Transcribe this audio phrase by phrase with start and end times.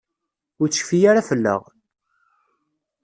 [0.61, 1.61] Ur tecfi ara fell-aɣ.